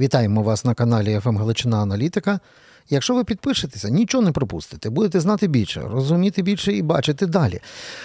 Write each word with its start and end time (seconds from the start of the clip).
Вітаємо 0.00 0.42
вас 0.42 0.64
на 0.64 0.74
каналі 0.74 1.20
«ФМ 1.20 1.36
Галичина 1.36 1.78
Аналітика. 1.78 2.40
Якщо 2.90 3.14
ви 3.14 3.24
підпишетеся, 3.24 3.88
нічого 3.88 4.24
не 4.24 4.32
пропустите, 4.32 4.90
будете 4.90 5.20
знати 5.20 5.48
більше, 5.48 5.82
розуміти 5.92 6.42
більше 6.42 6.72
і 6.72 6.82
бачити 6.82 7.26
далі. 7.26 7.60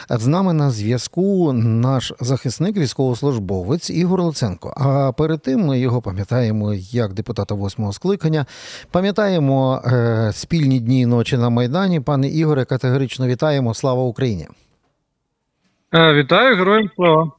З 0.09 0.27
нами 0.27 0.53
на 0.53 0.71
зв'язку 0.71 1.53
наш 1.53 2.13
захисник, 2.19 2.77
військовослужбовець 2.77 3.89
Ігор 3.89 4.21
Луценко. 4.21 4.73
А 4.77 5.11
перед 5.11 5.41
тим 5.41 5.65
ми 5.65 5.79
його 5.79 6.01
пам'ятаємо 6.01 6.73
як 6.73 7.13
депутата 7.13 7.55
восьмого 7.55 7.93
скликання. 7.93 8.45
Пам'ятаємо 8.91 9.81
е, 9.85 10.31
спільні 10.33 10.79
дні 10.79 11.01
і 11.01 11.05
ночі 11.05 11.37
на 11.37 11.49
Майдані. 11.49 11.99
Пане 11.99 12.27
Ігоре, 12.27 12.65
категорично 12.65 13.27
вітаємо. 13.27 13.73
Слава 13.73 14.03
Україні! 14.03 14.47
Е, 15.93 16.13
Вітаю, 16.13 16.55
героям 16.55 16.89
слава! 16.95 17.31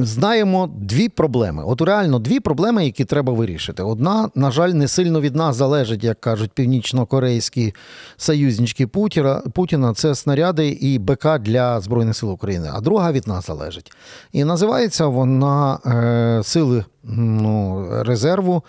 Знаємо 0.00 0.70
дві 0.78 1.08
проблеми. 1.08 1.62
От 1.66 1.80
реально 1.80 2.18
дві 2.18 2.40
проблеми, 2.40 2.84
які 2.84 3.04
треба 3.04 3.32
вирішити. 3.32 3.82
Одна, 3.82 4.30
на 4.34 4.50
жаль, 4.50 4.68
не 4.68 4.88
сильно 4.88 5.20
від 5.20 5.36
нас 5.36 5.56
залежить, 5.56 6.04
як 6.04 6.20
кажуть 6.20 6.50
північно-корейські 6.52 7.74
союзнички 8.16 8.86
Путіна. 8.86 9.42
Путіна 9.52 9.94
це 9.94 10.14
снаряди 10.14 10.68
і 10.68 10.98
БК 10.98 11.38
для 11.38 11.80
Збройних 11.80 12.16
сил 12.16 12.30
України. 12.30 12.70
А 12.72 12.80
друга 12.80 13.12
від 13.12 13.28
нас 13.28 13.46
залежить. 13.46 13.92
І 14.32 14.44
називається 14.44 15.06
вона 15.06 15.78
е, 15.86 16.42
сили 16.44 16.84
ну, 17.04 17.86
резерву, 17.90 18.62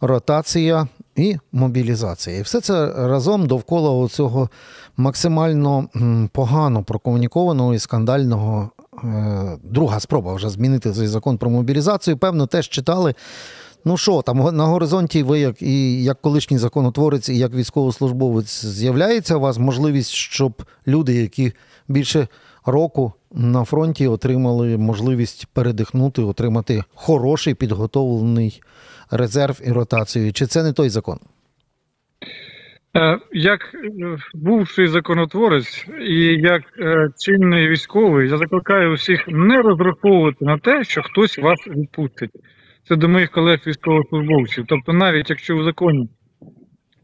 ротація 0.00 0.88
і 1.16 1.36
мобілізація. 1.52 2.38
І 2.38 2.42
все 2.42 2.60
це 2.60 2.92
разом 2.96 3.46
довкола 3.46 4.08
цього 4.08 4.48
максимально 4.96 5.88
погано 6.32 6.82
прокомунікованого 6.82 7.74
і 7.74 7.78
скандального 7.78 8.70
друга 9.62 10.00
спроба 10.00 10.34
вже 10.34 10.50
змінити 10.50 10.92
цей 10.92 11.06
закон 11.06 11.38
про 11.38 11.50
мобілізацію. 11.50 12.18
Певно, 12.18 12.46
теж 12.46 12.68
читали. 12.68 13.14
Ну 13.84 13.96
що, 13.96 14.22
там 14.22 14.56
на 14.56 14.64
горизонті 14.64 15.22
ви, 15.22 15.40
як 15.40 15.62
і 15.62 16.04
як 16.04 16.20
колишній 16.20 16.58
законотворець, 16.58 17.28
і 17.28 17.38
як 17.38 17.54
військовослужбовець, 17.54 18.64
з'являється 18.64 19.36
у 19.36 19.40
вас 19.40 19.58
можливість, 19.58 20.10
щоб 20.10 20.62
люди, 20.86 21.14
які 21.14 21.52
більше 21.88 22.28
року 22.66 23.12
на 23.32 23.64
фронті 23.64 24.08
отримали 24.08 24.76
можливість 24.76 25.46
передихнути, 25.46 26.22
отримати 26.22 26.84
хороший 26.94 27.54
підготовлений 27.54 28.62
резерв 29.10 29.60
і 29.64 29.72
ротацію. 29.72 30.32
Чи 30.32 30.46
це 30.46 30.62
не 30.62 30.72
той 30.72 30.90
закон? 30.90 31.18
Е, 32.96 33.18
як 33.32 33.74
е, 33.74 34.16
бувший 34.34 34.86
законотворець 34.86 35.86
і 36.00 36.24
як 36.24 36.62
е, 36.78 37.08
чинний 37.18 37.68
військовий, 37.68 38.28
я 38.28 38.36
закликаю 38.36 38.92
усіх 38.92 39.28
не 39.28 39.62
розраховувати 39.62 40.44
на 40.44 40.58
те, 40.58 40.84
що 40.84 41.02
хтось 41.02 41.38
вас 41.38 41.58
відпустить. 41.66 42.30
Це 42.88 42.96
до 42.96 43.08
моїх 43.08 43.30
колег 43.30 43.60
військовослужбовців. 43.66 44.64
Тобто, 44.68 44.92
навіть 44.92 45.30
якщо 45.30 45.56
в 45.56 45.64
законі 45.64 46.08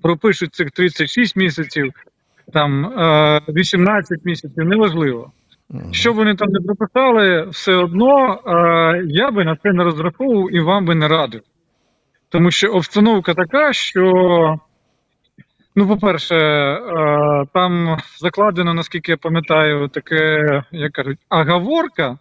пропишуть 0.02 0.54
цих 0.54 0.70
36 0.70 1.36
місяців, 1.36 1.92
там 2.52 2.92
18 3.48 4.18
місяців, 4.24 4.64
неважливо. 4.64 5.32
Що 5.90 6.12
вони 6.12 6.34
там 6.34 6.48
не 6.48 6.60
прописали, 6.60 7.46
все 7.50 7.74
одно 7.74 8.40
я 9.06 9.30
би 9.30 9.44
на 9.44 9.56
це 9.56 9.72
не 9.72 9.84
розраховував 9.84 10.54
і 10.54 10.60
вам 10.60 10.84
би 10.84 10.94
не 10.94 11.08
радив. 11.08 11.40
Тому 12.28 12.50
що 12.50 12.72
обстановка 12.72 13.34
така, 13.34 13.72
що. 13.72 14.58
Ну, 15.78 15.88
по-перше, 15.88 16.34
е, 16.36 17.46
там 17.54 17.96
закладено, 18.18 18.74
наскільки 18.74 19.12
я 19.12 19.16
пам'ятаю, 19.16 19.88
таке, 19.88 20.62
як 20.72 20.92
кажуть, 20.92 21.18
агаворка, 21.28 22.18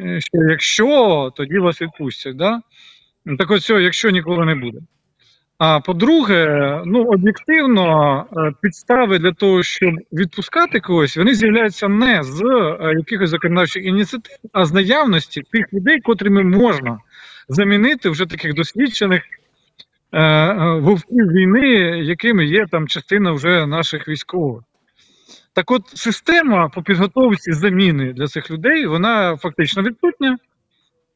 е, 0.00 0.20
що 0.20 0.38
якщо, 0.50 1.32
тоді 1.36 1.58
вас 1.58 1.82
відпустять. 1.82 2.36
Да? 2.36 2.60
Так 3.38 3.50
ось, 3.50 3.70
якщо 3.70 4.10
ніколи 4.10 4.44
не 4.44 4.54
буде. 4.54 4.78
А 5.58 5.80
по-друге, 5.80 6.80
ну 6.84 7.04
об'єктивно, 7.04 8.24
е, 8.36 8.52
підстави 8.60 9.18
для 9.18 9.32
того, 9.32 9.62
щоб 9.62 9.94
відпускати 10.12 10.80
когось, 10.80 11.16
вони 11.16 11.34
з'являються 11.34 11.88
не 11.88 12.22
з 12.22 12.42
якихось 12.98 13.30
законодавчих 13.30 13.84
ініціатив, 13.84 14.36
а 14.52 14.64
з 14.64 14.72
наявності 14.72 15.42
тих 15.52 15.72
людей, 15.72 16.00
котрими 16.00 16.42
можна 16.42 16.98
замінити 17.48 18.10
вже 18.10 18.26
таких 18.26 18.54
досвідчених. 18.54 19.22
Е, 20.14 20.22
е, 20.22 20.80
вовків 20.80 21.26
війни, 21.32 21.68
якими 22.04 22.44
є 22.44 22.66
там 22.70 22.88
частина 22.88 23.32
вже 23.32 23.66
наших 23.66 24.08
військових. 24.08 24.62
Так 25.52 25.70
от 25.70 25.82
система 25.88 26.68
по 26.68 26.82
підготовці 26.82 27.52
заміни 27.52 28.12
для 28.12 28.26
цих 28.26 28.50
людей, 28.50 28.86
вона 28.86 29.36
фактично 29.36 29.82
відсутня. 29.82 30.38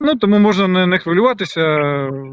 Ну 0.01 0.15
тому 0.15 0.39
можна 0.39 0.87
не 0.87 0.99
хвилюватися, 0.99 1.61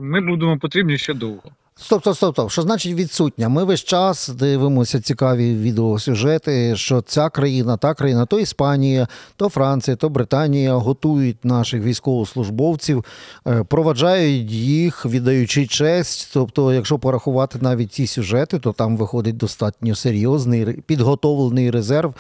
ми 0.02 0.22
будемо 0.22 0.58
потрібні 0.58 0.98
ще 0.98 1.14
довго. 1.14 1.52
Стоп, 1.78 2.02
стоп, 2.02 2.16
стоп, 2.16 2.36
стоп. 2.36 2.52
Що 2.52 2.62
значить 2.62 2.94
відсутня? 2.94 3.50
Ми 3.50 3.64
весь 3.64 3.84
час 3.84 4.30
дивимося 4.30 5.02
цікаві 5.02 5.56
відеосюжети, 5.56 6.76
що 6.76 7.02
ця 7.02 7.30
країна, 7.30 7.78
та 7.78 7.94
країна, 7.94 8.26
то 8.26 8.40
Іспанія, 8.40 9.08
то 9.36 9.50
Франція, 9.50 9.98
то 9.98 10.10
Британія 10.10 10.74
готують 10.74 11.46
наших 11.46 11.84
військовослужбовців, 11.84 13.06
е, 13.48 13.64
проваджають 13.64 14.52
їх, 14.52 15.06
віддаючи 15.06 15.68
честь. 15.68 16.30
Тобто, 16.34 16.74
якщо 16.74 17.00
порахувати 17.00 17.60
навіть 17.62 17.94
ці 17.94 18.08
сюжети, 18.08 18.60
то 18.60 18.72
там 18.72 18.98
виходить 18.98 19.38
достатньо 19.38 19.96
серйозний 19.96 20.66
підготовлений 20.66 21.72
резерв. 21.72 22.14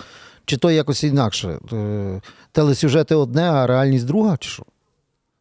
Чи 0.46 0.58
то 0.58 0.72
якось 0.72 1.04
інакше? 1.04 1.60
Е, 1.74 2.22
телесюжети 2.52 3.16
одне, 3.16 3.52
а 3.52 3.68
реальність 3.68 4.06
друга, 4.06 4.38
чи 4.38 4.50
що? 4.50 4.64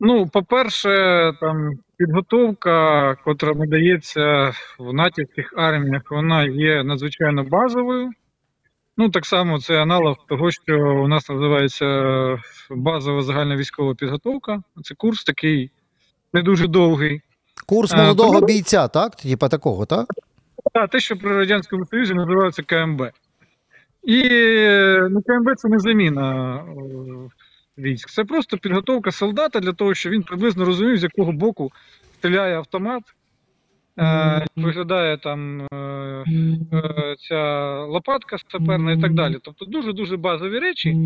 Ну, 0.01 0.27
по-перше, 0.27 0.89
там 1.41 1.71
підготовка, 1.97 3.15
котра 3.15 3.55
надається 3.55 4.53
в 4.79 4.93
натівських 4.93 5.55
арміях, 5.57 6.03
вона 6.11 6.45
є 6.45 6.85
надзвичайно 6.85 7.45
базовою. 7.45 8.11
Ну, 8.97 9.11
так 9.11 9.27
само 9.27 9.61
це 9.61 9.83
аналог 9.83 10.17
того, 10.29 10.51
що 10.51 10.79
у 11.05 11.09
нас 11.09 11.29
називається 11.29 11.87
базова 12.71 13.23
загальна 13.23 13.57
військова 13.57 13.95
підготовка. 13.95 14.63
Це 14.83 14.95
курс 14.95 15.25
такий 15.25 15.71
не 16.33 16.43
дуже 16.43 16.67
довгий. 16.67 17.21
Курс 17.67 17.93
е, 17.93 17.97
молодого 17.97 18.35
Тому... 18.35 18.47
бійця, 18.47 18.89
так? 18.89 19.17
Типа 19.17 19.49
такого, 19.49 19.87
так? 19.87 20.07
Так, 20.75 20.91
те, 20.91 21.01
що 21.01 21.17
при 21.17 21.37
Радянському 21.37 21.87
Союзі 21.87 22.15
називається 22.15 22.63
КМБ. 22.63 23.03
І 24.03 24.23
ну, 25.11 25.23
КМБ 25.23 25.57
це 25.57 25.69
не 25.69 25.79
заміна 25.79 26.61
військ. 27.79 28.09
Це 28.09 28.25
просто 28.25 28.59
підготовка 28.59 29.13
солдата 29.13 29.61
для 29.61 29.73
того, 29.73 29.95
щоб 29.95 30.13
він 30.13 30.23
приблизно 30.23 30.65
розумів, 30.65 30.97
з 30.97 31.03
якого 31.03 31.33
боку 31.33 31.73
стріляє 32.15 32.57
автомат, 32.57 33.03
е, 33.99 34.47
виглядає 34.57 35.19
там 35.19 35.61
е, 35.61 35.67
е, 36.73 37.17
ця 37.29 37.75
лопатка 37.85 38.37
саперна 38.49 38.93
і 38.93 39.01
так 39.01 39.13
далі. 39.13 39.39
Тобто 39.43 39.65
дуже-дуже 39.65 40.17
базові 40.17 40.59
речі, 40.59 40.97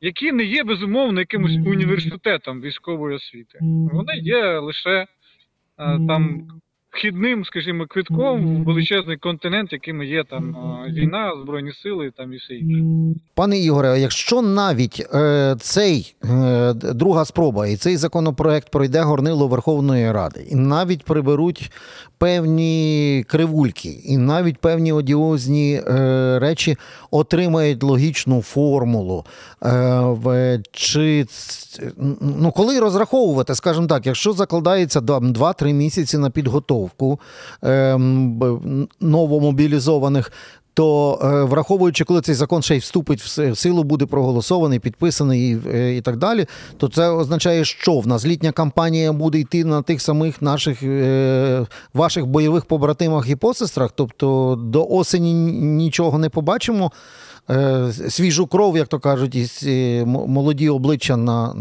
які 0.00 0.32
не 0.32 0.44
є 0.44 0.64
безумовно 0.64 1.20
якимось 1.20 1.56
університетом 1.66 2.60
військової 2.60 3.16
освіти. 3.16 3.58
Вони 3.92 4.16
є 4.16 4.58
лише 4.58 4.90
е, 4.90 5.06
там 5.78 6.48
вхідним, 6.90 7.44
скажімо, 7.44 7.86
квитком 7.88 8.56
в 8.56 8.64
величезний 8.64 9.16
континент, 9.16 9.72
яким 9.72 10.02
є 10.02 10.24
там 10.24 10.56
війна, 10.88 11.32
збройні 11.42 11.72
сили 11.72 12.12
там 12.16 12.32
і 12.32 12.36
все 12.36 12.54
інше. 12.54 13.20
Пане 13.34 13.58
Ігоре, 13.58 14.00
якщо 14.00 14.42
навіть 14.42 15.06
е, 15.14 15.56
цей 15.60 16.14
е, 16.24 16.72
друга 16.74 17.24
спроба 17.24 17.66
і 17.66 17.76
цей 17.76 17.96
законопроект 17.96 18.70
пройде 18.70 19.00
горнило 19.00 19.48
Верховної 19.48 20.12
Ради, 20.12 20.46
і 20.50 20.54
навіть 20.54 21.04
приберуть 21.04 21.72
певні 22.20 23.24
кривульки, 23.28 23.88
і 23.88 24.16
навіть 24.16 24.58
певні 24.58 24.92
одіозні 24.92 25.74
е, 25.74 26.38
речі 26.38 26.76
отримають 27.10 27.82
логічну 27.82 28.42
формулу, 28.42 29.24
е, 29.64 30.62
чи 30.72 31.26
ну 32.20 32.52
коли 32.56 32.80
розраховувати, 32.80 33.54
скажімо 33.54 33.86
так, 33.86 34.06
якщо 34.06 34.32
закладається 34.32 35.00
2-3 35.00 35.72
місяці 35.72 36.18
на 36.18 36.30
підготовку 36.30 37.20
е, 37.64 37.98
новомобілізованих, 39.00 40.32
то 40.74 41.18
е, 41.22 41.44
враховуючи, 41.44 42.04
коли 42.04 42.20
цей 42.20 42.34
закон 42.34 42.62
ще 42.62 42.76
й 42.76 42.78
вступить 42.78 43.20
в 43.20 43.56
силу, 43.56 43.84
буде 43.84 44.06
проголосований, 44.06 44.78
підписаний 44.78 45.50
і, 45.50 45.58
е, 45.68 45.96
і 45.96 46.00
так 46.00 46.16
далі, 46.16 46.46
то 46.76 46.88
це 46.88 47.08
означає, 47.08 47.64
що 47.64 47.98
в 47.98 48.06
нас 48.06 48.26
літня 48.26 48.52
кампанія 48.52 49.12
буде 49.12 49.38
йти 49.38 49.64
на 49.64 49.82
тих 49.82 50.02
самих 50.02 50.42
наших 50.42 50.82
е, 50.82 51.66
ваших 51.94 52.26
бойових 52.26 52.64
побратимах 52.64 53.28
і 53.28 53.36
посестрах. 53.36 53.90
Тобто 53.94 54.58
до 54.62 54.86
осені 54.86 55.34
нічого 55.34 56.18
не 56.18 56.28
побачимо. 56.28 56.92
Свіжу 58.08 58.46
кров, 58.46 58.76
як 58.76 58.88
то 58.88 58.98
кажуть, 58.98 59.62
і 59.62 60.02
молоді 60.06 60.68
обличчя 60.68 61.16
на, 61.16 61.54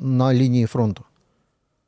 на 0.00 0.34
лінії 0.34 0.66
фронту 0.66 1.04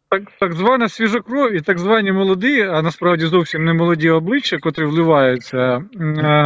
так 0.08 0.23
так 0.41 0.53
звана 0.53 0.88
свіжа 0.88 1.20
кров 1.20 1.53
і 1.53 1.61
так 1.61 1.79
звані 1.79 2.12
молоді, 2.12 2.61
а 2.61 2.82
насправді 2.82 3.26
зовсім 3.26 3.64
не 3.64 3.73
молоді 3.73 4.11
обличчя, 4.11 4.58
котрі 4.58 4.85
вливаються, 4.85 5.85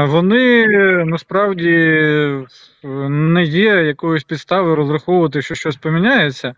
вони 0.09 0.67
насправді 1.05 1.75
не 3.09 3.45
є 3.45 3.75
якоюсь 3.75 4.25
підставою 4.25 4.77
розраховувати, 4.77 5.43
що 5.43 5.55
щось 5.55 5.77
поміняється. 5.77 6.55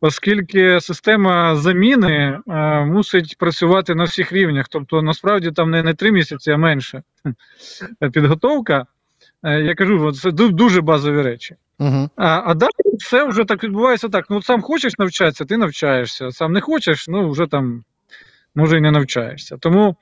оскільки 0.00 0.80
система 0.80 1.56
заміни 1.56 2.40
е, 2.48 2.84
мусить 2.84 3.36
працювати 3.38 3.94
на 3.94 4.04
всіх 4.04 4.32
рівнях. 4.32 4.66
Тобто, 4.70 5.02
насправді 5.02 5.50
там 5.50 5.70
не, 5.70 5.82
не 5.82 5.94
три 5.94 6.12
місяці, 6.12 6.50
а 6.50 6.56
менше 6.56 7.02
підготовка. 8.12 8.86
Е, 9.42 9.60
я 9.60 9.74
кажу, 9.74 10.12
це 10.12 10.30
дуже 10.32 10.80
базові 10.80 11.22
речі. 11.22 11.56
Угу. 11.78 12.10
А 12.16 12.42
а 12.46 12.54
далі 12.54 12.96
все 12.98 13.24
вже 13.24 13.44
так 13.44 13.64
відбувається 13.64 14.08
так. 14.08 14.26
Ну, 14.30 14.42
сам 14.42 14.62
хочеш 14.62 14.98
навчатися, 14.98 15.44
ти 15.44 15.56
навчаєшся. 15.56 16.30
Сам 16.30 16.52
не 16.52 16.60
хочеш, 16.60 17.08
ну 17.08 17.30
вже 17.30 17.46
там 17.46 17.84
може 18.54 18.78
і 18.78 18.80
не 18.80 18.90
навчаєшся. 18.90 19.56
Тому 19.56 19.96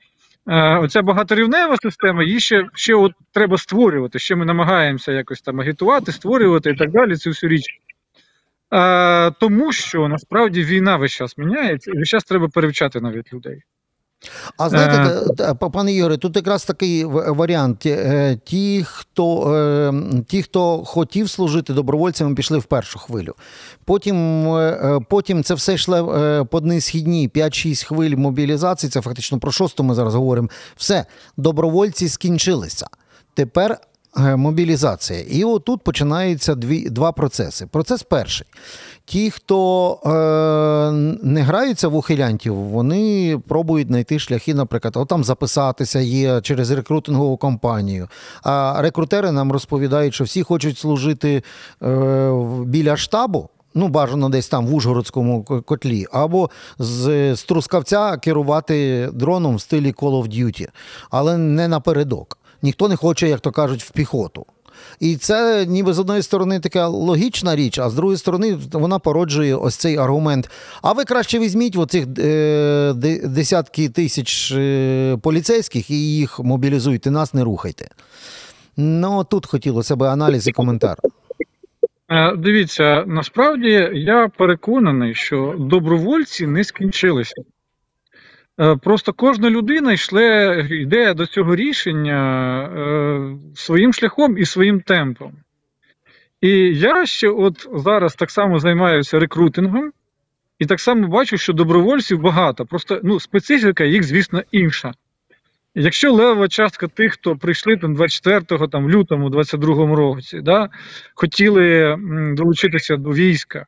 е, 0.47 0.77
оця 0.77 1.01
багаторівнева 1.01 1.75
система, 1.81 2.23
її 2.23 2.39
ще 2.39 2.65
ще 2.73 2.95
от 2.95 3.11
треба 3.31 3.57
створювати. 3.57 4.19
Ще 4.19 4.35
ми 4.35 4.45
намагаємося 4.45 5.11
якось 5.11 5.41
там 5.41 5.59
агітувати, 5.59 6.11
створювати 6.11 6.69
і 6.69 6.75
так 6.75 6.91
далі. 6.91 7.15
Цю 7.15 7.29
всю 7.29 7.49
річ. 7.49 7.63
Е, 8.73 9.31
тому 9.31 9.71
що 9.73 10.07
насправді 10.07 10.63
війна 10.63 10.97
весь 10.97 11.11
час 11.11 11.37
міняється, 11.37 11.91
і 11.91 11.97
весь 11.97 12.09
час 12.09 12.23
треба 12.23 12.47
перевчати 12.47 13.01
навіть 13.01 13.33
людей. 13.33 13.61
А 14.57 14.69
знаєте, 14.69 15.21
е, 15.39 15.53
пане 15.53 15.93
Ігоре, 15.93 16.17
тут 16.17 16.35
якраз 16.35 16.65
такий 16.65 17.05
варіант. 17.05 17.85
Е, 17.85 18.39
ті, 18.43 18.85
хто 18.87 19.55
е, 19.55 19.93
ті, 20.27 20.43
хто 20.43 20.83
хотів 20.85 21.29
служити 21.29 21.73
добровольцями, 21.73 22.35
пішли 22.35 22.57
в 22.57 22.63
першу 22.63 22.99
хвилю. 22.99 23.35
Потім 23.85 24.49
потім 25.09 25.43
це 25.43 25.53
все 25.53 25.73
йшло 25.73 26.47
по 26.51 26.57
одній 26.57 26.81
східні 26.81 27.29
5-6 27.29 27.85
хвиль 27.85 28.15
мобілізації. 28.15 28.89
Це 28.89 29.01
фактично 29.01 29.39
про 29.39 29.51
шосту 29.51 29.83
ми 29.83 29.93
зараз 29.93 30.15
говоримо. 30.15 30.49
Все, 30.75 31.05
добровольці 31.37 32.09
скінчилися. 32.09 32.87
Тепер 33.33 33.71
Е, 33.71 33.88
мобілізація. 34.15 35.19
І 35.19 35.43
отут 35.43 35.81
починаються 35.81 36.55
дві, 36.55 36.89
два 36.89 37.11
процеси. 37.11 37.65
Процес 37.65 38.03
перший. 38.03 38.47
Ті, 39.05 39.31
хто 39.31 39.91
е, 40.05 40.09
не 41.23 41.41
граються 41.41 41.87
в 41.87 41.95
ухилянтів, 41.95 42.55
вони 42.55 43.39
пробують 43.47 43.87
знайти 43.87 44.19
шляхи, 44.19 44.53
наприклад, 44.53 44.97
о, 44.97 45.05
там 45.05 45.23
записатися 45.23 45.99
є 45.99 46.41
через 46.41 46.71
рекрутингову 46.71 47.37
компанію. 47.37 48.07
А 48.43 48.81
рекрутери 48.81 49.31
нам 49.31 49.51
розповідають, 49.51 50.13
що 50.13 50.23
всі 50.23 50.43
хочуть 50.43 50.77
служити 50.77 51.43
е, 51.83 52.31
біля 52.65 52.97
штабу. 52.97 53.49
Ну, 53.73 53.87
бажано 53.87 54.29
десь 54.29 54.47
там 54.47 54.67
в 54.67 54.73
Ужгородському 54.73 55.43
котлі, 55.43 56.05
або 56.11 56.49
з, 56.79 57.35
з 57.35 57.43
Трускавця 57.43 58.17
керувати 58.17 59.09
дроном 59.13 59.55
в 59.55 59.61
стилі 59.61 59.91
Call 59.91 60.23
of 60.23 60.27
Duty, 60.27 60.67
але 61.09 61.37
не 61.37 61.67
напередок 61.67 62.38
ніхто 62.61 62.87
не 62.87 62.95
хоче, 62.95 63.29
як 63.29 63.39
то 63.39 63.51
кажуть, 63.51 63.83
в 63.83 63.91
піхоту. 63.91 64.45
І 64.99 65.15
це 65.15 65.65
ніби 65.65 65.93
з 65.93 65.99
одної 65.99 66.21
сторони 66.21 66.59
така 66.59 66.87
логічна 66.87 67.55
річ, 67.55 67.79
а 67.79 67.89
з 67.89 67.93
другої 67.93 68.17
сторони, 68.17 68.57
вона 68.71 68.99
породжує 68.99 69.55
ось 69.55 69.75
цей 69.75 69.97
аргумент. 69.97 70.49
А 70.81 70.93
ви 70.93 71.03
краще 71.03 71.39
візьміть 71.39 71.77
оцих 71.77 72.05
е, 72.19 72.93
десятки 73.23 73.89
тисяч 73.89 74.51
е, 74.51 75.17
поліцейських 75.21 75.89
і 75.89 76.15
їх 76.15 76.39
мобілізуйте, 76.39 77.11
нас 77.11 77.33
не 77.33 77.43
рухайте. 77.43 77.87
Ну, 78.77 79.23
тут 79.23 79.45
хотілося 79.45 79.95
б 79.95 80.03
аналіз 80.03 80.47
і 80.47 80.51
коментар. 80.51 80.97
Е, 82.09 82.35
дивіться, 82.35 83.03
насправді 83.07 83.89
я 83.93 84.29
переконаний, 84.37 85.15
що 85.15 85.55
добровольці 85.59 86.47
не 86.47 86.63
скінчилися. 86.63 87.35
Е, 88.59 88.75
просто 88.75 89.13
кожна 89.13 89.49
людина 89.49 89.93
йшле, 89.93 90.67
йде 90.69 91.13
до 91.13 91.25
цього 91.25 91.55
рішення 91.55 92.61
е, 92.63 93.37
своїм 93.55 93.93
шляхом 93.93 94.37
і 94.37 94.45
своїм 94.45 94.81
темпом. 94.81 95.33
І 96.41 96.49
я 96.75 97.05
ще 97.05 97.29
от 97.29 97.67
зараз 97.73 98.15
так 98.15 98.31
само 98.31 98.59
займаюся 98.59 99.19
рекрутингом, 99.19 99.91
і 100.59 100.65
так 100.65 100.79
само 100.79 101.07
бачу, 101.07 101.37
що 101.37 101.53
добровольців 101.53 102.21
багато. 102.21 102.65
Просто 102.65 102.99
ну, 103.03 103.19
специфіка 103.19 103.83
їх, 103.83 104.03
звісно, 104.03 104.43
інша. 104.51 104.91
Якщо 105.75 106.13
левова 106.13 106.47
частка 106.47 106.87
тих, 106.87 107.13
хто 107.13 107.35
прийшли 107.35 107.77
там 107.77 107.95
24 107.95 108.67
там, 108.67 108.89
лютому 108.89 109.29
22 109.29 109.95
році, 109.95 110.41
да, 110.41 110.69
хотіли 111.13 111.95
долучитися 112.37 112.97
до 112.97 113.09
війська, 113.09 113.65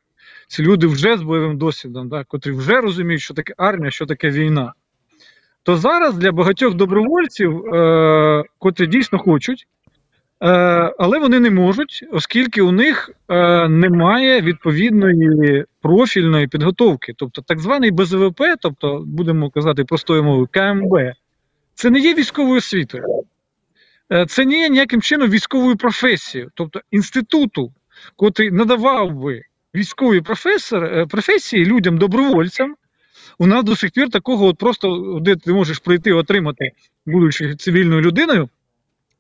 ці 0.48 0.64
люди 0.64 0.88
вже 0.88 1.18
з 1.18 1.22
бойовим 1.22 1.58
досвідом, 1.58 2.10
да, 2.10 2.24
котрі 2.24 2.52
вже 2.52 2.82
розуміють, 2.82 3.22
що 3.22 3.34
таке 3.34 3.54
армія, 3.58 3.92
що 3.92 4.06
таке 4.06 4.30
війна 4.30 4.74
то 5.63 5.78
зараз 5.78 6.18
для 6.18 6.31
багатьох 6.31 6.74
добровольців, 6.74 7.66
е, 7.66 8.44
котрі 8.60 8.88
дійсно 8.88 9.19
хочуть, 9.19 9.68
е, 10.44 10.48
але 11.00 11.19
вони 11.19 11.40
не 11.40 11.50
можуть, 11.50 12.06
оскільки 12.12 12.62
у 12.62 12.72
них 12.72 13.10
е, 13.30 13.68
немає 13.68 14.42
відповідної 14.42 15.66
профільної 15.81 16.48
підготовки. 16.48 17.13
Тобто 17.18 17.42
так 17.42 17.60
званий 17.60 17.92
БЗВП, 17.92 18.42
тобто, 18.62 19.04
будемо 19.06 19.50
казати 19.50 19.84
простою 19.84 20.24
мовою, 20.24 20.48
КМБ, 20.52 21.13
це 21.74 21.90
не 21.90 22.00
є 22.00 22.14
військовою 22.14 22.57
освітою. 22.57 23.24
Е, 24.12 24.25
це 24.25 24.46
не 24.46 24.57
є 24.57 24.69
ніяким 24.69 25.02
чином 25.02 25.30
військовою 25.30 25.78
професією, 25.78 26.52
тобто 26.54 26.81
інституту, 26.92 27.74
котрий 28.16 28.52
надавав 28.52 29.12
би 29.12 29.42
військові 29.75 30.22
професор, 30.22 30.84
е, 30.84 31.06
професії 31.06 31.66
людям-добровольцям, 31.66 32.75
у 33.42 33.48
нас 33.48 33.64
до 33.64 33.76
сих 33.76 33.92
пір 33.92 34.10
такого, 34.10 34.46
от 34.46 34.58
просто 34.58 35.20
де 35.22 35.36
ти 35.36 35.54
можеш 35.54 35.80
прийти 35.80 36.14
отримати, 36.14 36.72
будучи 37.06 37.56
цивільною 37.56 38.02
людиною, 38.02 38.50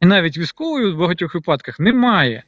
і 0.01 0.05
навіть 0.05 0.37
військовою 0.37 0.95
в 0.95 0.99
багатьох 0.99 1.35
випадках 1.35 1.79
немає. 1.79 2.43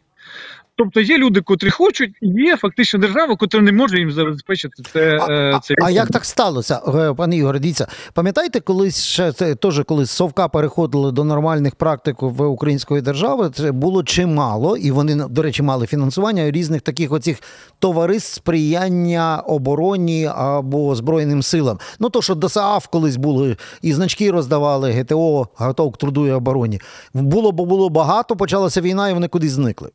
Тобто 0.75 1.02
є 1.02 1.18
люди, 1.18 1.42
котрі 1.42 1.70
хочуть, 1.70 2.12
і 2.22 2.28
є 2.28 2.58
фактично 2.58 3.00
держава, 3.00 3.36
котра 3.36 3.62
не 3.62 3.72
може 3.72 4.00
їм 4.00 4.12
забезпечити 4.12 4.84
це. 4.94 5.18
А, 5.22 5.31
е, 5.31 5.60
це 5.64 5.75
а 5.81 5.90
як 5.90 6.08
так 6.10 6.25
сталося, 6.25 6.81
е, 6.88 7.14
пане 7.14 7.36
Ігоре, 7.36 7.60
дивіться, 7.60 7.88
пам'ятаєте, 8.14 8.60
колись 8.60 9.04
ще 9.04 9.31
це 9.31 9.56
теж 9.56 9.81
коли 9.86 10.06
совка 10.06 10.48
переходили 10.48 11.12
до 11.12 11.24
нормальних 11.24 11.75
практик 11.75 12.16
в 12.22 12.44
української 12.44 13.02
держави, 13.02 13.52
це 13.54 13.72
було 13.72 14.04
чимало, 14.04 14.78
і 14.78 14.92
вони, 14.92 15.16
до 15.16 15.42
речі, 15.42 15.64
мали 15.64 15.88
фінансування 15.88 16.52
різних 16.52 16.81
таких 16.81 17.12
оцих 17.12 17.40
товариств 17.80 18.34
сприяння 18.34 19.44
обороні 19.48 20.30
або 20.36 20.96
Збройним 20.96 21.44
силам. 21.44 21.80
Ну 22.00 22.10
то, 22.10 22.22
що 22.22 22.36
ДОСААФ 22.36 22.88
колись 22.88 23.16
були, 23.16 23.58
і 23.81 23.94
значки 23.94 24.31
роздавали, 24.31 24.92
ГТО, 24.92 25.48
готов 25.56 25.92
к 25.92 25.98
труду 25.98 26.28
і 26.28 26.31
обороні. 26.31 26.81
Було 27.14 27.52
бо 27.52 27.66
було 27.66 27.90
багато, 27.90 28.36
почалася 28.36 28.81
війна, 28.81 29.10
і 29.10 29.14
вони 29.14 29.28
кудись 29.28 29.52
зникли. 29.52 29.90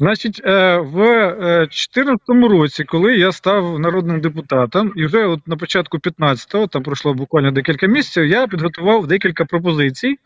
Значить, 0.00 0.40
е, 0.44 0.76
в 0.76 0.96
2014 1.66 2.44
е, 2.44 2.48
році, 2.48 2.84
коли 2.84 3.16
я 3.16 3.32
став 3.32 3.78
народним 3.78 4.20
депутатом, 4.20 4.92
і 4.96 5.06
вже 5.06 5.26
от 5.26 5.48
на 5.48 5.56
початку 5.56 5.98
15-го, 5.98 6.66
там 6.66 6.82
пройшло 6.82 7.14
буквально 7.14 7.50
декілька 7.50 7.86
місяців, 7.86 8.24
я 8.24 8.46
підготував 8.46 9.06
декілька 9.06 9.44
пропозицій 9.44 10.16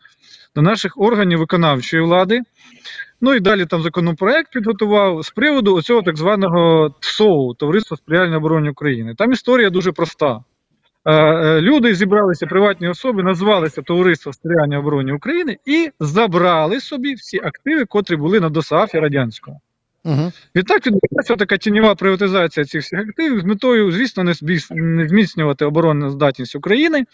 до 0.55 0.61
наших 0.61 0.93
органів 0.97 1.39
виконавчої 1.39 2.03
влади. 2.03 2.41
Ну 3.21 3.33
і 3.33 3.39
далі 3.39 3.65
там 3.65 3.81
законопроект 3.81 4.53
підготував 4.53 5.25
з 5.25 5.29
приводу 5.29 5.75
оцього 5.75 6.01
так 6.01 6.17
званого 6.17 6.95
ТСОУ 6.99 7.53
Товариства 7.53 7.97
сприяння 7.97 8.37
обороні 8.37 8.69
України. 8.69 9.15
Там 9.17 9.31
історія 9.31 9.69
дуже 9.69 9.91
проста. 9.91 10.39
Е, 11.05 11.61
люди 11.61 11.95
зібралися 11.95 12.45
приватні 12.45 12.87
особи, 12.87 13.23
назвалися 13.23 13.81
Товариство 13.81 14.33
сприяння 14.33 14.79
обороні 14.79 15.11
України 15.11 15.57
і 15.65 15.89
забрали 15.99 16.79
собі 16.79 17.13
всі 17.13 17.37
активи, 17.37 17.85
котрі 17.85 18.15
були 18.15 18.39
на 18.39 18.49
ДОСАФі 18.49 18.99
радянського. 18.99 19.59
Угу. 20.05 20.31
Відтак 20.55 20.87
відбулася 20.87 21.35
така 21.35 21.57
тіньова 21.57 21.95
приватизація 21.95 22.65
цих 22.65 22.81
всіх 22.81 22.99
активів 22.99 23.41
з 23.41 23.43
метою, 23.43 23.91
звісно, 23.91 24.23
не 24.71 25.07
зміцнювати 25.07 25.65
оборонну 25.65 26.09
здатність 26.09 26.55
України, 26.55 27.05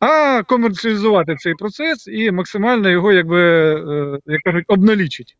а 0.00 0.42
комерціалізувати 0.42 1.36
цей 1.36 1.54
процес 1.54 2.08
і 2.08 2.30
максимально 2.30 2.90
його, 2.90 3.12
якби 3.12 3.42
е, 3.42 4.18
як 4.26 4.42
кажуть, 4.42 4.64
обналічити. 4.68 5.32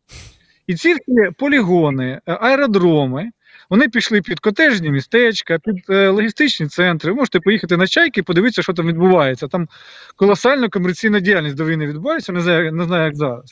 І 0.67 0.75
ці 0.75 0.95
полігони, 1.37 2.21
аеродроми. 2.25 3.31
Вони 3.71 3.89
пішли 3.89 4.21
під 4.21 4.39
котежні 4.39 4.91
містечка, 4.91 5.59
під 5.59 5.75
е, 5.89 6.09
логістичні 6.09 6.67
центри. 6.67 7.11
Ви 7.11 7.17
можете 7.17 7.39
поїхати 7.39 7.77
на 7.77 7.87
чайки, 7.87 8.23
подивитися, 8.23 8.61
що 8.61 8.73
там 8.73 8.87
відбувається. 8.87 9.47
Там 9.47 9.67
колосальна 10.15 10.69
комерційна 10.69 11.19
діяльність 11.19 11.55
до 11.55 11.65
війни 11.65 11.87
відбувається, 11.87 12.31
не 12.31 12.41
знаю, 12.41 12.71
не 12.71 12.83
знаю 12.83 13.05
як 13.05 13.15
зараз. 13.15 13.45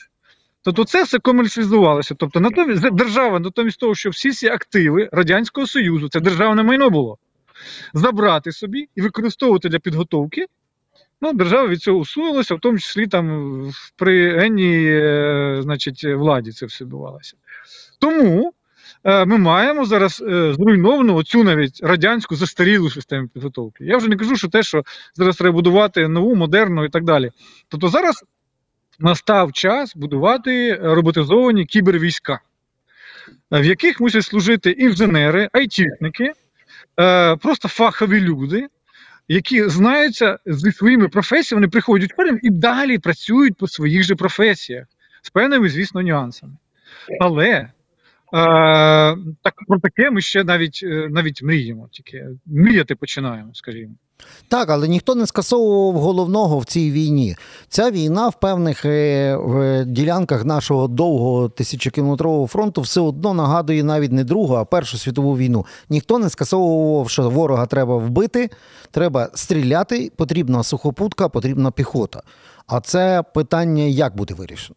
Тобто 0.62 0.84
це 0.84 1.02
все 1.02 1.18
комерціалізувалося. 1.18 2.14
Тобто, 2.18 2.40
натомість 2.40 2.90
держава, 2.90 3.40
натомість 3.40 3.80
того, 3.80 3.94
що 3.94 4.10
всі 4.10 4.28
всі 4.28 4.48
активи 4.48 5.08
Радянського 5.12 5.66
Союзу, 5.66 6.08
це 6.08 6.20
державне 6.20 6.62
майно 6.62 6.90
було, 6.90 7.18
забрати 7.94 8.52
собі 8.52 8.88
і 8.94 9.00
використовувати 9.00 9.68
для 9.68 9.78
підготовки. 9.78 10.46
Ну, 11.20 11.32
держава 11.32 11.68
від 11.68 11.82
цього 11.82 11.98
усунулася, 11.98 12.54
в 12.54 12.60
тому 12.60 12.78
числі 12.78 13.06
там 13.06 13.70
при 13.96 14.44
енній 14.46 15.62
значить, 15.62 16.04
владі 16.04 16.52
це 16.52 16.66
все 16.66 16.84
відбувалося. 16.84 17.36
Тому 17.98 18.52
ми 19.04 19.38
маємо 19.38 19.84
зараз 19.84 20.24
е, 20.28 20.54
зруйновану 20.54 21.22
цю 21.22 21.44
навіть 21.44 21.80
радянську 21.82 22.36
застарілу 22.36 22.90
систему 22.90 23.28
підготовки. 23.28 23.84
Я 23.84 23.96
вже 23.96 24.08
не 24.08 24.16
кажу, 24.16 24.36
що 24.36 24.48
те, 24.48 24.62
що 24.62 24.82
зараз 25.14 25.36
треба 25.36 25.52
будувати 25.52 26.08
нову, 26.08 26.34
модерну 26.34 26.84
і 26.84 26.88
так 26.88 27.04
далі. 27.04 27.30
Тобто 27.68 27.88
зараз 27.88 28.24
настав 28.98 29.52
час 29.52 29.96
будувати 29.96 30.74
роботизовані 30.74 31.66
кібервійська. 31.66 32.40
в 33.50 33.64
яких 33.64 34.00
мусять 34.00 34.24
служити 34.24 34.70
інженери, 34.70 35.48
айтішники, 35.52 36.32
е, 37.00 37.36
просто 37.36 37.68
фахові 37.68 38.20
люди, 38.20 38.66
які 39.28 39.68
знаються 39.68 40.38
зі 40.46 40.72
своїми 40.72 41.08
професіями, 41.08 41.60
вони 41.60 41.70
приходять 41.70 42.16
потім 42.16 42.38
і 42.42 42.50
далі 42.50 42.98
працюють 42.98 43.56
по 43.56 43.68
своїх 43.68 44.02
же 44.02 44.14
професіях 44.14 44.86
з 45.22 45.30
певними, 45.30 45.68
звісно, 45.68 46.02
нюансами. 46.02 46.52
Але 47.20 47.48
е, 47.48 47.72
так, 48.32 49.54
про 49.68 49.80
таке 49.80 50.10
ми 50.10 50.20
ще 50.20 50.44
навіть, 50.44 50.80
е, 50.82 51.08
навіть 51.10 51.42
мріємо, 51.42 51.88
тільки 51.92 52.26
мріяти 52.46 52.94
починаємо, 52.94 53.50
скажімо. 53.54 53.94
Так, 54.48 54.70
але 54.70 54.88
ніхто 54.88 55.14
не 55.14 55.26
скасовував 55.26 56.02
головного 56.02 56.58
в 56.58 56.64
цій 56.64 56.90
війні. 56.90 57.36
Ця 57.68 57.90
війна 57.90 58.28
в 58.28 58.40
певних 58.40 58.84
е, 58.84 59.36
в 59.36 59.84
ділянках 59.84 60.44
нашого 60.44 60.88
довгого 60.88 61.48
тисячокілометрового 61.48 62.46
фронту 62.46 62.80
все 62.80 63.00
одно 63.00 63.34
нагадує 63.34 63.84
навіть 63.84 64.12
не 64.12 64.24
Другу, 64.24 64.54
а 64.54 64.64
Першу 64.64 64.98
світову 64.98 65.36
війну. 65.36 65.66
Ніхто 65.88 66.18
не 66.18 66.30
скасовував, 66.30 67.10
що 67.10 67.30
ворога 67.30 67.66
треба 67.66 67.96
вбити, 67.96 68.50
треба 68.90 69.30
стріляти, 69.34 70.12
потрібна 70.16 70.62
сухопутка, 70.62 71.28
потрібна 71.28 71.70
піхота. 71.70 72.22
А 72.66 72.80
це 72.80 73.22
питання 73.34 73.82
як 73.82 74.16
буде 74.16 74.34
вирішено? 74.34 74.76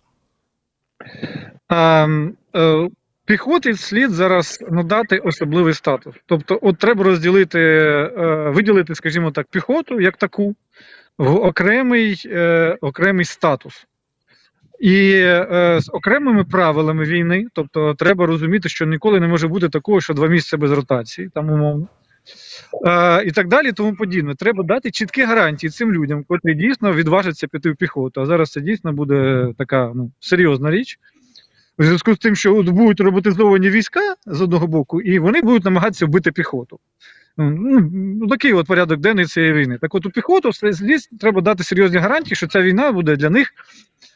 А, 1.68 2.08
е, 2.56 2.90
Піхоті 3.26 3.74
слід 3.74 4.12
зараз 4.12 4.64
надати 4.72 5.18
особливий 5.18 5.74
статус. 5.74 6.16
Тобто, 6.26 6.60
от 6.62 6.78
треба 6.78 7.04
розділити, 7.04 7.60
е, 7.60 8.50
виділити, 8.50 8.96
скажімо 8.96 9.32
так, 9.32 9.48
піхоту 9.48 10.02
як 10.02 10.18
таку 10.18 10.56
в 11.18 11.36
окремий, 11.36 12.22
е, 12.26 12.78
окремий 12.82 13.26
статус. 13.26 13.88
І 14.80 15.12
е, 15.16 15.78
з 15.82 15.90
окремими 15.94 16.44
правилами 16.44 17.04
війни, 17.04 17.48
тобто 17.54 17.94
треба 17.94 18.26
розуміти, 18.26 18.70
що 18.70 18.86
ніколи 18.86 19.20
не 19.20 19.28
може 19.28 19.48
бути 19.48 19.70
такого, 19.70 20.02
що 20.02 20.14
два 20.14 20.28
місяці 20.28 20.58
без 20.58 20.72
ротації, 20.72 21.30
там 21.34 21.50
умовно. 21.50 21.88
Е, 22.88 23.24
і 23.26 23.32
так 23.32 23.48
далі, 23.48 23.72
тому 23.72 23.96
подібне. 23.96 24.36
Треба 24.36 24.64
дати 24.64 24.92
чіткі 24.92 25.24
гарантії 25.24 25.70
цим 25.70 25.94
людям, 25.94 26.24
котрі 26.28 26.56
дійсно 26.56 26.94
відважаться 26.94 27.48
піти 27.48 27.72
в 27.72 27.76
піхоту. 27.76 28.22
А 28.22 28.26
зараз 28.26 28.52
це 28.52 28.62
дійсно 28.62 28.94
буде 28.94 29.48
така 29.58 29.92
ну, 29.96 30.12
серйозна 30.20 30.72
річ. 30.72 31.00
У 31.78 31.84
зв'язку 31.84 32.14
з 32.14 32.18
тим, 32.18 32.36
що 32.36 32.64
будуть 32.64 33.00
роботизовані 33.00 33.70
війська 33.70 34.16
з 34.26 34.42
одного 34.42 34.68
боку, 34.68 35.02
і 35.02 35.20
вони 35.20 35.42
будуть 35.42 35.66
намагатися 35.66 36.06
вбити 36.06 36.32
піхоту. 36.32 36.80
Ну, 37.38 37.90
ну, 37.94 38.28
Такий 38.28 38.54
от 38.54 38.68
порядок 38.68 39.00
денний 39.00 39.26
цієї 39.26 39.54
війни. 39.54 39.78
Так 39.82 39.96
от 39.96 40.06
у 40.06 40.10
піхоту 40.10 40.54
слід 40.54 41.10
треба 41.20 41.42
дати 41.42 41.64
серйозні 41.64 41.98
гарантії, 41.98 42.36
що 42.36 42.48
ця 42.48 42.62
війна 42.62 42.92
буде 42.92 43.16
для 43.16 43.30
них, 43.30 43.54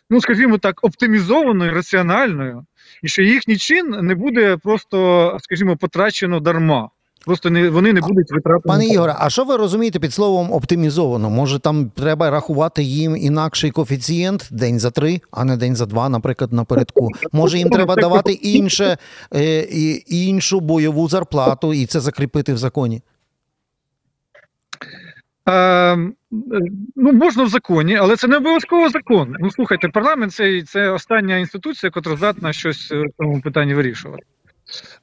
ну 0.09 0.21
скажімо 0.21 0.57
так, 0.57 0.83
оптимізованою, 0.83 1.73
раціональною, 1.73 2.65
і 3.03 3.07
що 3.07 3.21
їхній 3.21 3.57
чин 3.57 3.89
не 4.01 4.15
буде 4.15 4.57
просто, 4.57 5.37
скажімо, 5.41 5.77
потрачено 5.77 6.39
дарма. 6.39 6.89
Просто 7.25 7.49
не 7.49 7.69
вони 7.69 7.93
не 7.93 8.01
будуть 8.01 8.31
витрапити. 8.31 8.67
Пане 8.67 8.85
Ігоре, 8.85 9.15
а 9.19 9.29
що 9.29 9.43
ви 9.43 9.57
розумієте 9.57 9.99
під 9.99 10.13
словом 10.13 10.51
оптимізовано? 10.51 11.29
Може 11.29 11.59
там 11.59 11.89
треба 11.89 12.29
рахувати 12.29 12.83
їм 12.83 13.17
інакший 13.17 13.71
коефіцієнт 13.71 14.47
день 14.51 14.79
за 14.79 14.91
три, 14.91 15.21
а 15.31 15.43
не 15.43 15.57
день 15.57 15.75
за 15.75 15.85
два, 15.85 16.09
наприклад, 16.09 16.53
напередку. 16.53 17.09
Може 17.31 17.57
їм 17.57 17.69
треба 17.69 17.95
давати 17.95 18.31
інше, 18.31 18.97
е, 19.35 19.61
іншу 20.07 20.59
бойову 20.59 21.09
зарплату 21.09 21.73
і 21.73 21.85
це 21.85 21.99
закріпити 21.99 22.53
в 22.53 22.57
законі? 22.57 23.01
Е, 25.49 25.97
ну, 26.95 27.11
можна 27.13 27.43
в 27.43 27.49
законі, 27.49 27.95
але 27.95 28.15
це 28.15 28.27
не 28.27 28.37
обов'язково 28.37 28.89
закон. 28.89 29.35
Ну, 29.39 29.51
слухайте, 29.51 29.89
парламент 29.89 30.33
це, 30.33 30.61
це 30.61 30.89
остання 30.89 31.37
інституція, 31.37 31.91
яка 31.95 32.15
здатна 32.15 32.53
щось 32.53 32.91
в 32.91 33.05
цьому 33.17 33.41
питанні 33.41 33.73
вирішувати. 33.73 34.23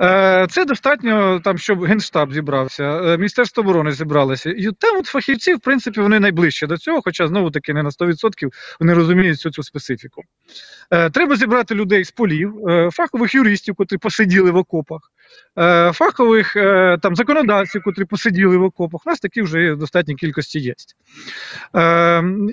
Е, 0.03 0.47
це 0.51 0.65
достатньо 0.65 1.41
там, 1.45 1.59
щоб 1.59 1.85
генштаб 1.85 2.33
зібрався, 2.33 2.85
е, 2.85 3.17
міністерство 3.17 3.63
оборони 3.63 3.93
зібралося. 3.93 4.51
І 4.51 4.69
там 4.79 4.99
от 4.99 5.07
фахівці, 5.07 5.55
в 5.55 5.61
принципі, 5.61 6.01
вони 6.01 6.21
найближче 6.21 6.67
до 6.67 6.79
цього, 6.79 7.01
хоча 7.05 7.27
знову 7.27 7.51
таки 7.51 7.75
не 7.75 7.83
на 7.83 7.91
100% 7.91 8.51
вони 8.81 8.95
розуміють 8.95 9.41
цю 9.41 9.51
цю 9.51 9.63
специфіку. 9.63 10.23
Е, 10.91 11.11
треба 11.11 11.37
зібрати 11.37 11.75
людей 11.75 12.05
з 12.05 12.11
полів, 12.11 12.55
фахових 12.93 13.35
юристів, 13.35 13.75
котрі 13.75 13.99
посиділи 13.99 14.51
в 14.51 14.57
окопах, 14.57 15.01
фахових 15.93 16.55
там 17.03 17.17
законодавців, 17.17 17.83
котрі 17.83 18.05
посиділи 18.05 18.57
в 18.57 18.63
окопах. 18.63 19.01
У 19.07 19.11
нас 19.11 19.21
такі 19.21 19.43
вже 19.43 19.73
в 19.73 19.79
достатній 19.79 20.15
кількості 20.15 20.59
є. 20.59 20.75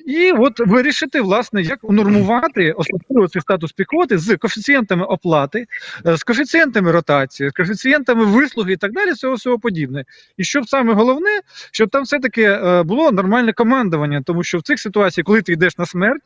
І 0.05 0.31
от 0.31 0.59
вирішити, 0.59 1.21
власне, 1.21 1.61
як 1.61 1.79
унормувати 1.81 2.71
особливо 2.71 3.27
цей 3.27 3.41
статус 3.41 3.71
піхоти 3.71 4.17
з 4.17 4.37
коефіцієнтами 4.37 5.05
оплати, 5.05 5.65
з 6.05 6.23
коефіцієнтами 6.23 6.91
ротації, 6.91 7.49
з 7.49 7.53
коефіцієнтами 7.53 8.25
вислуги 8.25 8.73
і 8.73 8.77
так 8.77 8.93
далі, 8.93 9.13
цього 9.13 9.35
всього 9.35 9.59
подібне. 9.59 10.05
І 10.37 10.43
щоб 10.43 10.69
саме 10.69 10.93
головне, 10.93 11.41
щоб 11.71 11.89
там 11.89 12.03
все-таки 12.03 12.43
е, 12.43 12.83
було 12.83 13.11
нормальне 13.11 13.53
командування, 13.53 14.21
тому 14.25 14.43
що 14.43 14.57
в 14.57 14.61
цих 14.61 14.79
ситуаціях, 14.79 15.25
коли 15.25 15.41
ти 15.41 15.53
йдеш 15.53 15.77
на 15.77 15.85
смерть, 15.85 16.21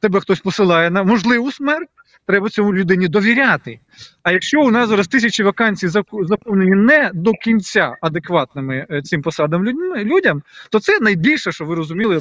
тебе 0.00 0.20
хтось 0.20 0.40
посилає 0.40 0.90
на 0.90 1.02
можливу 1.02 1.52
смерть, 1.52 1.88
треба 2.26 2.48
цьому 2.48 2.74
людині 2.74 3.08
довіряти. 3.08 3.80
А 4.22 4.32
якщо 4.32 4.62
у 4.62 4.70
нас 4.70 4.88
зараз 4.88 5.08
тисячі 5.08 5.44
вакансій 5.44 5.88
заповнені 6.22 6.74
не 6.74 7.10
до 7.14 7.32
кінця 7.32 7.96
адекватними 8.00 8.86
е, 8.90 9.02
цим 9.02 9.22
посадам 9.22 9.64
людям, 9.96 10.42
то 10.70 10.80
це 10.80 11.00
найбільше, 11.00 11.52
що 11.52 11.64
ви 11.64 11.74
розуміли, 11.74 12.18
е, 12.18 12.20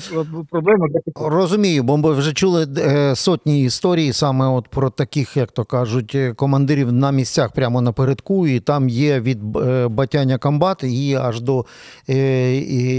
проблема 0.49 0.87
розумію, 1.15 1.83
бо 1.83 1.97
ми 1.97 2.13
вже 2.13 2.33
чули 2.33 2.67
е, 2.77 3.15
сотні 3.15 3.63
історій 3.63 4.13
саме 4.13 4.47
от 4.47 4.67
про 4.67 4.89
таких, 4.89 5.37
як 5.37 5.51
то 5.51 5.65
кажуть, 5.65 6.17
командирів 6.35 6.91
на 6.91 7.11
місцях 7.11 7.51
прямо 7.51 7.81
напередку, 7.81 8.47
і 8.47 8.59
там 8.59 8.89
є 8.89 9.19
від 9.19 9.43
батяння 9.89 10.37
комбат 10.37 10.83
і 10.83 11.15
аж 11.15 11.41
до 11.41 11.65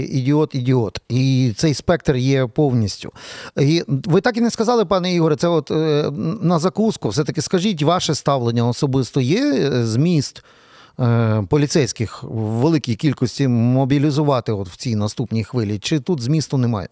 ідіот-ідіот. 0.09 1.01
І 1.09 1.53
цей 1.55 1.73
спектр 1.73 2.15
є 2.15 2.47
повністю. 2.47 3.11
І 3.59 3.83
Ви 3.87 4.21
так 4.21 4.37
і 4.37 4.41
не 4.41 4.49
сказали, 4.49 4.85
пане 4.85 5.13
Ігоре, 5.13 5.35
це 5.35 5.47
от 5.47 5.69
на 6.41 6.59
закуску. 6.59 7.09
Все 7.09 7.23
таки 7.23 7.41
скажіть 7.41 7.83
ваше 7.83 8.15
ставлення 8.15 8.67
особисто 8.67 8.90
особисто 8.91 9.21
є 9.21 9.39
е, 9.39 9.85
зміст 9.85 10.45
е, 10.99 11.43
поліцейських 11.49 12.23
в 12.23 12.61
великій 12.61 12.95
кількості 12.95 13.47
мобілізувати 13.47 14.51
от 14.51 14.67
в 14.67 14.75
цій 14.75 14.95
наступній 14.95 15.43
хвилі, 15.43 15.79
чи 15.79 15.99
тут 15.99 16.21
змісту 16.21 16.57
немає? 16.57 16.87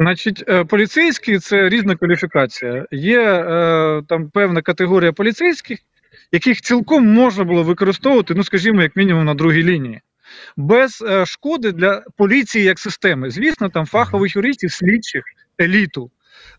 Значить, 0.00 0.44
е, 0.48 0.64
поліцейські 0.64 1.38
це 1.38 1.68
різна 1.68 1.96
кваліфікація. 1.96 2.86
Є 2.90 3.44
там 4.08 4.30
певна 4.30 4.62
категорія 4.62 5.12
поліцейських, 5.12 5.78
яких 6.32 6.60
цілком 6.60 7.06
можна 7.06 7.44
було 7.44 7.62
використовувати, 7.62 8.34
ну 8.34 8.44
скажімо, 8.44 8.82
як 8.82 8.96
мінімум 8.96 9.24
на 9.24 9.34
другій 9.34 9.62
лінії, 9.62 10.00
без 10.56 11.04
шкоди 11.24 11.72
для 11.72 12.04
поліції 12.16 12.64
як 12.64 12.78
системи. 12.78 13.30
Звісно, 13.30 13.68
там 13.68 13.86
фахових 13.86 14.36
юристів, 14.36 14.72
слідчих, 14.72 15.24
еліту. 15.60 16.10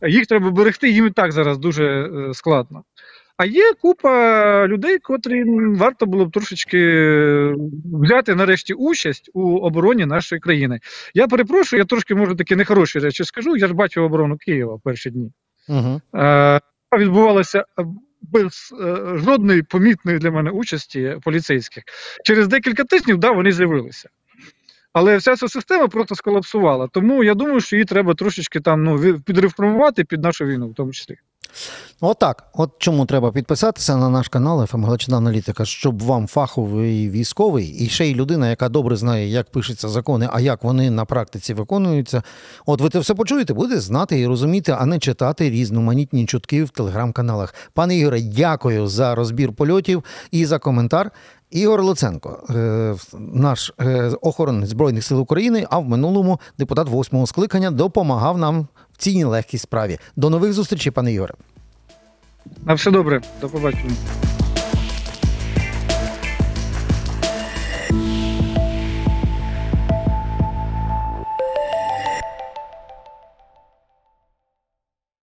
Їх 0.07 0.27
треба 0.27 0.51
берегти, 0.51 0.89
їм 0.89 1.07
і 1.07 1.12
так 1.12 1.31
зараз 1.31 1.57
дуже 1.57 2.10
складно. 2.33 2.83
А 3.41 3.45
є 3.45 3.74
купа 3.81 4.67
людей, 4.67 5.00
котрі 5.00 5.43
варто 5.75 6.05
було 6.05 6.25
б 6.25 6.31
трошечки 6.31 6.77
е, 6.77 7.55
взяти 7.93 8.36
нарешті 8.36 8.74
участь 8.74 9.29
у 9.33 9.57
обороні 9.57 10.05
нашої 10.05 10.41
країни. 10.41 10.79
Я 11.13 11.27
перепрошую, 11.27 11.79
я 11.79 11.86
трошки 11.86 12.15
можу 12.15 12.36
такі 12.36 12.55
нехороші 12.55 13.00
речі 13.00 13.24
скажу. 13.24 13.57
Я 13.57 13.67
ж 13.67 13.74
бачив 13.74 14.03
оборону 14.03 14.38
Києва 14.38 14.75
в 14.75 14.81
перші 14.81 15.10
дні. 15.10 15.31
Угу. 15.69 16.01
Е, 16.15 16.60
Відбувалося 16.98 17.65
без 18.21 18.74
е, 18.81 19.17
жодної 19.17 19.63
помітної 19.63 20.17
для 20.17 20.31
мене 20.31 20.50
участі 20.51 21.17
поліцейських. 21.24 21.83
Через 22.25 22.48
декілька 22.48 22.83
тижнів 22.83 23.17
да, 23.17 23.31
вони 23.31 23.51
з'явилися. 23.51 24.10
Але 24.93 25.17
вся 25.17 25.36
ця 25.36 25.48
система 25.48 25.88
просто 25.88 26.15
сколапсувала. 26.15 26.88
Тому 26.88 27.24
я 27.24 27.33
думаю, 27.33 27.60
що 27.60 27.75
її 27.75 27.86
треба 27.86 28.13
трошечки 28.13 28.60
там 28.60 28.83
ну, 28.83 29.19
підреформувати 29.25 30.03
під 30.03 30.24
нашу 30.24 30.45
війну, 30.45 30.69
в 30.69 30.74
тому 30.74 30.91
числі. 30.91 31.15
Отак. 32.01 32.43
От 32.53 32.72
чому 32.77 33.05
треба 33.05 33.31
підписатися 33.31 33.98
на 33.98 34.10
наш 34.10 34.27
канал 34.27 34.65
«ФМ 34.65 34.86
Галичина 34.86 35.17
Аналітика, 35.17 35.65
щоб 35.65 36.03
вам 36.03 36.27
фаховий 36.27 37.10
військовий 37.10 37.67
і 37.67 37.89
ще 37.89 38.08
й 38.08 38.15
людина, 38.15 38.50
яка 38.50 38.70
добре 38.70 38.96
знає, 38.96 39.27
як 39.27 39.51
пишуться 39.51 39.89
закони, 39.89 40.29
а 40.34 40.39
як 40.39 40.63
вони 40.63 40.89
на 40.89 41.05
практиці 41.05 41.53
виконуються. 41.53 42.24
От 42.65 42.81
ви 42.81 42.89
це 42.89 43.00
все 43.00 43.13
почуєте, 43.13 43.53
буде 43.53 43.79
знати 43.79 44.20
і 44.20 44.27
розуміти, 44.27 44.75
а 44.79 44.86
не 44.86 45.00
читати 45.00 45.50
різноманітні 45.50 46.25
чутки 46.25 46.63
в 46.63 46.70
телеграм-каналах. 46.70 47.55
Пане 47.74 47.98
Ігоре, 47.98 48.22
дякую 48.22 48.88
за 48.88 49.15
розбір 49.15 49.53
польотів 49.53 50.03
і 50.31 50.46
за 50.46 50.60
коментар. 50.60 51.12
Ігор 51.51 51.84
Луценко, 51.84 52.43
е, 52.50 52.96
наш 53.34 53.74
е, 53.79 54.12
охоронець 54.22 54.70
Збройних 54.70 55.03
сил 55.03 55.20
України, 55.20 55.67
а 55.70 55.79
в 55.79 55.89
минулому 55.89 56.39
депутат 56.58 56.89
восьмого 56.89 57.27
скликання 57.27 57.72
допомагав 57.72 58.38
нам 58.38 58.67
в 58.91 58.98
цій 58.98 59.17
нелегкій 59.17 59.58
справі. 59.58 60.00
До 60.15 60.29
нових 60.29 60.53
зустрічей, 60.53 60.91
пане 60.91 61.13
Ігоре. 61.13 61.34
На 62.65 62.74
все 62.74 62.91
добре, 62.91 63.22
до 63.41 63.50
побачення. 63.50 63.96